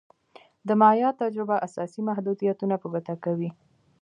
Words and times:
د 0.67 0.69
مایا 0.81 1.09
تجربه 1.21 1.55
اساسي 1.67 2.01
محدودیتونه 2.09 2.75
په 2.81 2.87
ګوته 2.93 3.15
کوي. 3.23 3.49